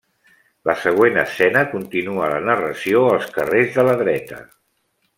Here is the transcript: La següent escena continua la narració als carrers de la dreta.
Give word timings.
La 0.69 0.73
següent 0.85 1.19
escena 1.25 1.61
continua 1.75 2.31
la 2.33 2.41
narració 2.49 3.05
als 3.13 3.31
carrers 3.39 3.73
de 3.79 3.89
la 3.91 3.99
dreta. 4.05 4.45